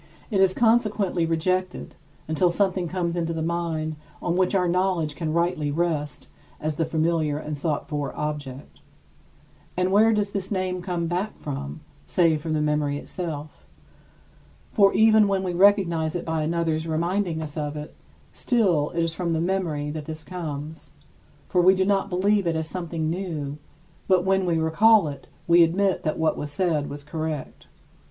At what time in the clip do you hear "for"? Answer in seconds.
7.87-8.11, 14.71-14.91, 21.47-21.61